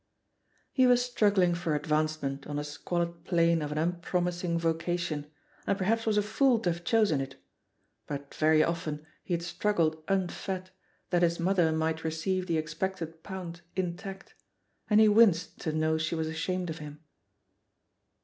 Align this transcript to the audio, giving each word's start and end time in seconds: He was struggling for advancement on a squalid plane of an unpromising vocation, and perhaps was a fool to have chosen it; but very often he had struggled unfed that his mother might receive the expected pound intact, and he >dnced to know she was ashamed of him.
He 0.71 0.87
was 0.87 1.05
struggling 1.05 1.53
for 1.53 1.75
advancement 1.75 2.47
on 2.47 2.57
a 2.57 2.63
squalid 2.63 3.23
plane 3.23 3.61
of 3.61 3.71
an 3.71 3.77
unpromising 3.77 4.57
vocation, 4.57 5.29
and 5.67 5.77
perhaps 5.77 6.07
was 6.07 6.17
a 6.17 6.23
fool 6.23 6.57
to 6.61 6.71
have 6.71 6.83
chosen 6.83 7.21
it; 7.21 7.35
but 8.07 8.33
very 8.33 8.63
often 8.63 9.05
he 9.23 9.35
had 9.35 9.43
struggled 9.43 10.03
unfed 10.07 10.71
that 11.11 11.21
his 11.21 11.39
mother 11.39 11.71
might 11.71 12.03
receive 12.03 12.47
the 12.47 12.57
expected 12.57 13.21
pound 13.21 13.61
intact, 13.75 14.33
and 14.89 14.99
he 14.99 15.05
>dnced 15.07 15.57
to 15.57 15.71
know 15.71 15.99
she 15.99 16.15
was 16.15 16.25
ashamed 16.25 16.71
of 16.71 16.79
him. 16.79 17.01